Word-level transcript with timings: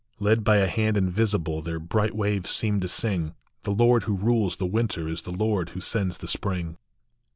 Led 0.19 0.43
by 0.43 0.57
a 0.57 0.65
hand 0.67 0.97
invisible, 0.97 1.61
their 1.61 1.77
bright 1.79 2.15
waves 2.15 2.49
seem 2.49 2.79
to 2.79 2.89
sing," 2.89 3.35
The 3.65 3.69
Lord 3.71 4.05
who 4.05 4.15
rules 4.17 4.57
the 4.57 4.65
winter 4.65 5.07
is 5.07 5.21
the 5.21 5.31
Lord 5.31 5.69
who 5.75 5.79
sends 5.79 6.17
the 6.17 6.27
spring 6.27 6.79